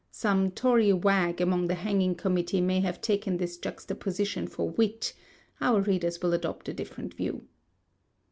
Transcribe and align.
Some 0.09 0.49
Tory 0.49 0.91
wag 0.91 1.39
among 1.41 1.67
the 1.67 1.75
Hanging 1.75 2.15
Committee 2.15 2.59
may 2.59 2.79
have 2.79 3.01
taken 3.01 3.37
this 3.37 3.55
juxtaposition 3.55 4.47
for 4.47 4.67
wit: 4.67 5.13
our 5.61 5.79
readers 5.79 6.23
will 6.23 6.33
adopt 6.33 6.67
a 6.67 6.73
different 6.73 7.13
view. 7.13 7.45